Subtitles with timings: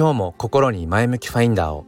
[0.00, 1.84] 今日も心に前向きファインダーを。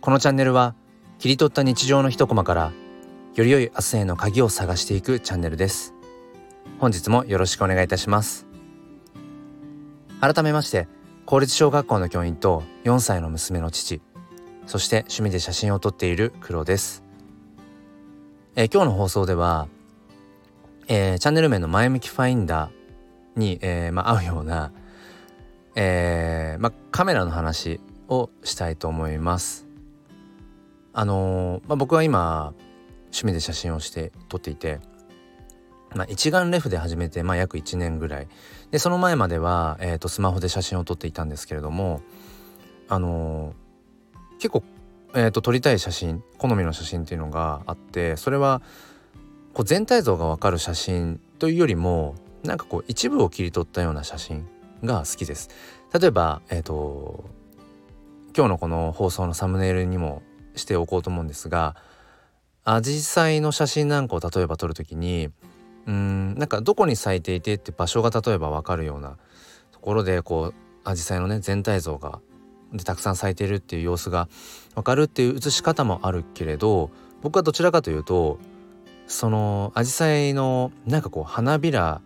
[0.00, 0.76] このチャンネルは
[1.18, 2.72] 切り取った日常の一コマから
[3.34, 5.92] より良い明日への鍵を探していくチャンネルです。
[6.78, 8.46] 本日もよろしくお願いいたします。
[10.20, 10.86] 改めまして
[11.26, 14.00] 公立小学校の教員と4歳の娘の父
[14.66, 17.02] そして趣味で写真を撮っている黒です。
[18.54, 19.66] え今日の放送では、
[20.86, 24.70] えー、チャンネル名の前向きファインダーに、えー、まあ、合うような、
[25.74, 29.66] えー、まあ、カメラの話をしたいと思います。
[30.92, 32.52] あのまあ、僕は今
[33.04, 34.80] 趣味で写真をして撮っていて、
[35.94, 38.28] まあ、一眼レフで始めて、まあ、約1年ぐらい
[38.70, 42.02] でその前までは、えーと、スマホで写真を撮っていたんですけれども
[42.88, 43.54] あの
[44.38, 44.64] 結構、
[45.14, 48.60] えーと撮りたい写真好みの写真っていうのがあってそれは
[49.54, 54.46] こう全体像がわかる写真というよりもなんかこう一部を切り取ったような写真
[54.84, 55.50] が好きです。
[55.98, 57.24] 例えば、えっ、ー、と
[58.36, 60.22] 今日のこの放送のサムネイルにも
[60.54, 61.76] しておこうと思うんですが
[62.64, 65.30] アジサイの写真なんかを例えば撮る時に
[65.86, 69.16] うんなんかどこに咲いていてって場所が例えば分かるような
[69.72, 72.20] ところでこうアジサイのね全体像が
[72.72, 74.28] でたくさん咲いているっていう様子が
[74.74, 76.90] 分かるっていう写し方もあるけれど
[77.22, 78.38] 僕はどちらかというと
[79.08, 82.00] そのアジサイのなんかこう花びら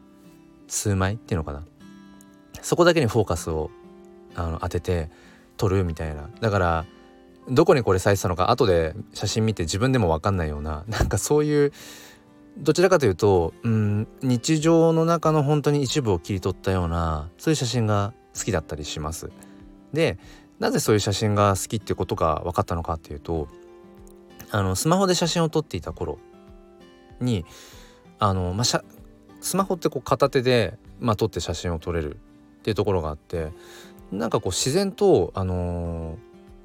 [0.69, 1.64] 数枚っていうのかな
[2.64, 3.70] そこだけにフォーカスを
[4.34, 5.10] あの当てて
[5.58, 6.86] 撮るみたいなだから
[7.48, 11.72] どこにこれ咲いてたのか後で写真見て自分でも分かんないようななんかそういう
[12.56, 19.30] どちらかというと、うん、日常の中の本当に一部を切り取ったようなそういう写真が好きだったりします。
[19.92, 20.18] で
[20.58, 23.48] なぜそういう写真が好きってことが分かったのかっていうと
[24.50, 26.18] あのスマホで写真を撮っていた頃
[27.20, 27.44] に
[28.18, 28.82] あの、まあ、
[29.40, 32.18] スマホってこう片手で、まあ、撮って写真を撮れる
[32.64, 33.50] っていうところがあって
[34.10, 36.16] なんかこう自然とあの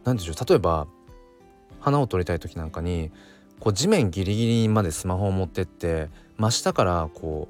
[0.06, 0.88] 何、ー、でしょう例えば
[1.82, 3.12] 花を撮りたい時なんかに
[3.60, 6.08] こう地面ギリギリまでスマホを持ってって
[6.38, 7.50] 真下からこ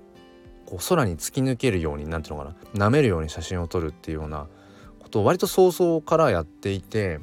[0.66, 4.47] うこう空に突き抜けるように何ていうのかな舐めるように写真を撮るっていうような
[5.00, 7.19] ことを割と早々からやっていて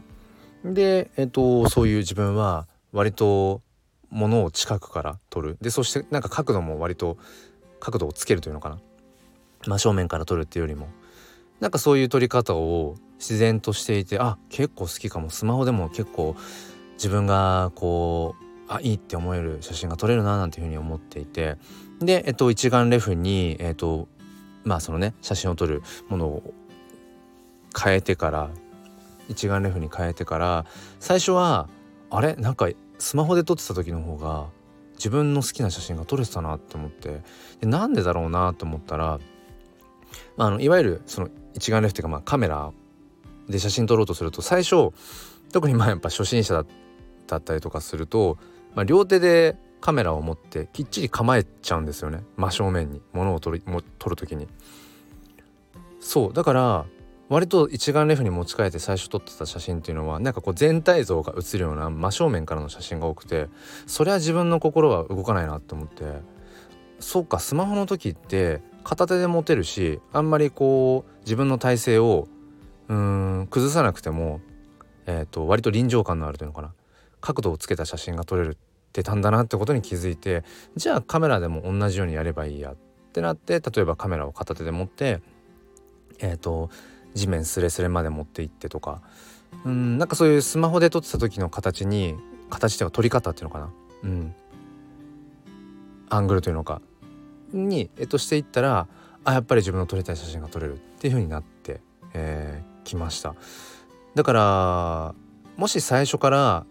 [0.64, 3.62] で、えっと、そういう自分は割と
[4.10, 5.58] ものを近くから撮る。
[5.60, 7.18] でそしてなんか角度も割と
[7.80, 8.78] 角度をつけるというのかな。
[9.66, 10.88] 真正面から撮るっていうよりも。
[11.60, 15.30] なんかそういう撮り方を自然としていてあ結構好きかも。
[15.30, 16.36] スマホでも結構
[16.94, 21.56] 自分がこうあいいって思える写真が撮れるななんていうふうに思っていて。
[22.00, 24.08] で、えっと、一眼レフに、えっと、
[24.64, 26.54] まあそのね写真を撮るものを
[27.78, 28.50] 変えてから
[29.28, 30.66] 一眼レフに変えてから
[31.00, 31.68] 最初は
[32.10, 32.34] あれ？
[32.36, 32.68] なんか
[32.98, 34.46] スマホで撮ってた時の方が
[34.96, 37.22] 自分の好きな写真が撮れてたなって思って。
[37.60, 39.20] でなんでだろうなと思ったら、
[40.36, 42.72] まあ、あのいわゆるその一眼レフっていうかまあカメラ
[43.48, 44.92] で写真撮ろうとすると最初
[45.52, 46.64] 特にまあやっぱ初心者
[47.26, 48.38] だったりとかすると、
[48.74, 53.62] まあ、両手でカメラを持ってきっちり構えちゃうんですよね真正面に物を撮る
[53.98, 54.48] 撮る時に。
[56.00, 56.86] そうだから
[57.28, 63.48] 割と一眼レフに持ち替えて最初撮ってた写真っていうのはなんかこう全体像が写るような真正面からの写真が多くて
[63.86, 66.04] それは自分の心は動かないなって思って
[67.00, 72.28] そうかスマホの時って片手で持てるしあんまりこう自分の体勢を
[72.86, 74.40] うん崩さなくても、
[75.06, 76.72] えーと、割と臨場感のあるというのかな。
[77.20, 78.56] 角度をつけた写真が撮れるっ
[78.92, 80.44] てたんだなってことに気づいて
[80.76, 82.76] じゃあカメラでも同じようにやればいいやっ
[83.12, 85.20] てなって例えばカメラを片手で持って
[86.20, 86.70] えっ、ー、と
[87.14, 89.02] 地面スレスレまで持っていってとか
[89.64, 92.14] うんなんかそういうスマホで撮ってた時の形に
[92.48, 93.70] 形というか撮り方っていうのかな。
[94.04, 94.34] うん。
[96.08, 96.80] アングルというのか。
[97.52, 98.88] に、えっと、していったら
[99.24, 101.80] あやっぱり自分の撮りたい写真が撮れるっていう風になってき、
[102.14, 103.34] えー、ました。
[104.14, 105.14] だから
[105.56, 106.66] もし最初から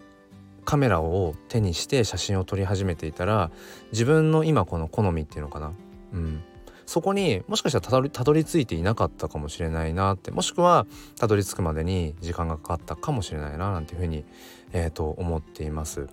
[0.63, 3.52] カメラを手にして写真を撮り始めていたら
[3.91, 5.74] 自分の今この好みっていうのかな。
[6.13, 6.44] うん。
[6.86, 10.86] そこにもしかしたらたどりたどり着いていなかったかもしれないなってもしくは
[11.19, 14.24] たどり着くまでに時間がかかったかもしれないななんていうふうに、
[14.72, 16.07] えー、と思っています。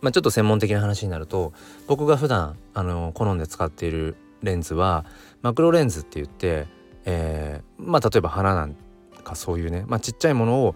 [0.00, 1.52] まあ、ちょっと専門的な話になると
[1.86, 5.04] 僕が普段あの好んで使っているレンズは
[5.42, 6.66] マクロレンズって言って、
[7.04, 8.76] えー、まあ例えば花なん
[9.24, 10.74] かそういうね、まあ、ちっちゃいものを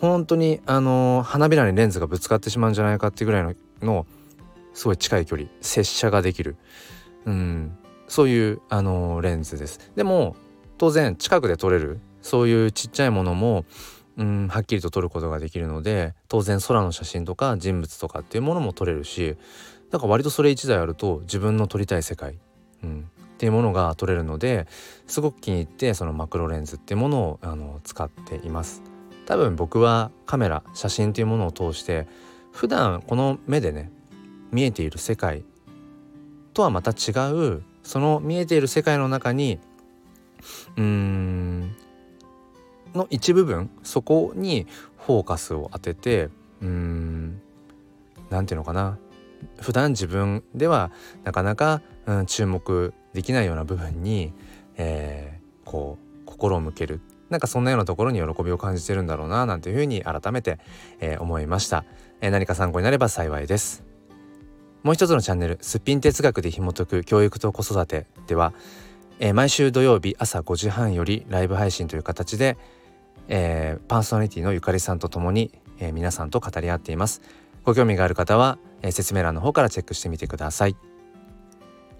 [0.00, 4.06] 本当にあの花びらにレンズがぶつかってしまうんじゃないかっていうぐらいのの
[4.72, 6.56] すごい近い距離接写ができる、
[7.26, 7.76] うん、
[8.08, 9.92] そういうあのレンズです。
[9.94, 10.36] でも
[10.78, 13.64] 当然近くで撮れるそういうちっちゃいものも
[14.16, 19.36] うんはっきりと撮ることができるので当然空の写真とか人物とかっていうものも撮れるし
[19.90, 22.38] だから割とそれ1台あると自分の撮りたい世界、
[22.82, 24.66] うん、っていうものが撮れるので
[25.06, 28.82] すごく気に入ってそのマクロレンズっていうものをあの使っています。
[29.26, 32.06] 多分僕はカメラ写真というものを通して
[32.52, 33.90] 普段この目でね
[34.52, 35.44] 見えている世界
[36.52, 39.58] とはまた違うその見えている世界の中に
[40.76, 41.76] うーん
[42.94, 44.66] の一部分そこに
[44.98, 47.40] フォーカスを当ててうーん
[48.30, 48.98] 何て言うのかな。
[49.60, 50.90] 普段自分では
[51.22, 54.32] なかなか、うん、注目できないような部分に、
[54.76, 57.00] えー、こう心を向ける。
[57.30, 60.58] なんかそんなようなところに喜びを感じてるんだろうななんていうふうに改めて、
[61.00, 61.84] えー、思いました、
[62.20, 63.84] えー、何か参考になれば幸いです。
[64.82, 68.52] もう一つのチャンネルすっぴん哲学で紐解く教育と子育てでは、
[69.18, 72.58] え、毎週土曜日朝5時半よりライブ配信という形で、
[73.28, 77.22] えー、パーソナリティのゆかりさんと共に、えー、皆さんと語り合っています。
[77.64, 80.76] ご興味がある方は、えー、説明欄の方からチェックしてみてください。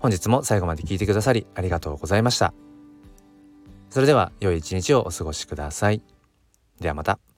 [0.01, 2.53] 本日も最後まで聞いてくださりありがとうございました。
[3.89, 6.03] それでは良い一日をお過ごしください。
[6.81, 7.34] ではまた。